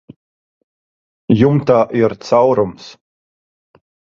Jumtā 1.41 1.77
ir 2.01 2.17
caurums. 2.31 2.89